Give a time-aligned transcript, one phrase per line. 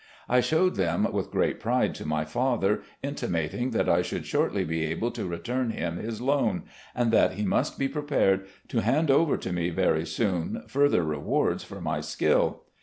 [0.27, 4.83] I showed them with great pride to my father, intimating that I should shortly be
[4.85, 6.63] able to return him his loan,
[6.95, 11.63] and that, he must be prepared to hand over to me very soon further rewards
[11.63, 12.63] for my skill.